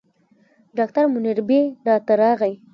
ډاکټر 0.77 1.05
منیربې 1.13 1.61
راته 1.87 2.13
راغی. 2.21 2.53